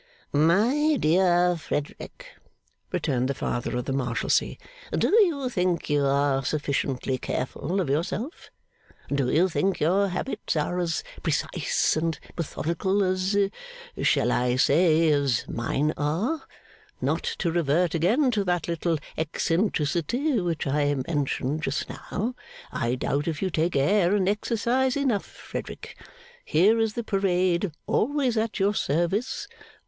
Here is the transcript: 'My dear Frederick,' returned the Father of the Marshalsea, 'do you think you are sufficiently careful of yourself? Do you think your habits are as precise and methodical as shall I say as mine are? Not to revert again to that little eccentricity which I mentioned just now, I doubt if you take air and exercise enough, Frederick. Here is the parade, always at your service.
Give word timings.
'My 0.33 0.97
dear 0.99 1.55
Frederick,' 1.57 2.29
returned 2.91 3.27
the 3.27 3.35
Father 3.35 3.77
of 3.77 3.85
the 3.85 3.93
Marshalsea, 3.93 4.55
'do 4.91 5.07
you 5.27 5.47
think 5.47 5.91
you 5.91 6.03
are 6.05 6.43
sufficiently 6.43 7.19
careful 7.19 7.79
of 7.79 7.87
yourself? 7.87 8.49
Do 9.13 9.29
you 9.29 9.47
think 9.47 9.79
your 9.79 10.07
habits 10.07 10.55
are 10.55 10.79
as 10.79 11.03
precise 11.21 11.95
and 11.95 12.19
methodical 12.35 13.03
as 13.03 13.37
shall 14.01 14.31
I 14.31 14.55
say 14.55 15.11
as 15.11 15.47
mine 15.47 15.93
are? 15.97 16.47
Not 16.99 17.21
to 17.37 17.51
revert 17.51 17.93
again 17.93 18.31
to 18.31 18.43
that 18.43 18.67
little 18.67 18.97
eccentricity 19.19 20.41
which 20.41 20.65
I 20.65 20.95
mentioned 20.95 21.61
just 21.61 21.87
now, 21.87 22.33
I 22.71 22.95
doubt 22.95 23.27
if 23.27 23.39
you 23.43 23.51
take 23.51 23.75
air 23.75 24.15
and 24.15 24.27
exercise 24.27 24.97
enough, 24.97 25.25
Frederick. 25.27 25.95
Here 26.43 26.79
is 26.79 26.93
the 26.93 27.03
parade, 27.03 27.71
always 27.85 28.35
at 28.35 28.59
your 28.59 28.73
service. 28.73 29.47